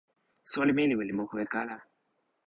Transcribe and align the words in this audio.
soweli 0.49 0.73
mi 0.77 0.83
li 0.89 0.95
wile 0.99 1.13
moku 1.17 1.35
e 1.43 1.45
kala. 1.53 1.75